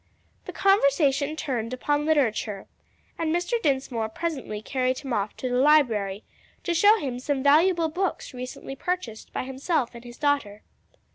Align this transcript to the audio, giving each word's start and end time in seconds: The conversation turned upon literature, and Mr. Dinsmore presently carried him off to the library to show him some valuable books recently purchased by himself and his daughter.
The 0.45 0.51
conversation 0.51 1.35
turned 1.35 1.73
upon 1.75 2.07
literature, 2.07 2.65
and 3.19 3.31
Mr. 3.31 3.61
Dinsmore 3.61 4.09
presently 4.09 4.59
carried 4.59 4.97
him 4.97 5.13
off 5.13 5.37
to 5.37 5.47
the 5.47 5.57
library 5.59 6.23
to 6.63 6.73
show 6.73 6.97
him 6.97 7.19
some 7.19 7.43
valuable 7.43 7.87
books 7.87 8.33
recently 8.33 8.75
purchased 8.75 9.31
by 9.31 9.43
himself 9.43 9.93
and 9.93 10.03
his 10.03 10.17
daughter. 10.17 10.63